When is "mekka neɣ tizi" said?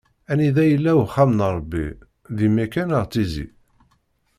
2.55-3.47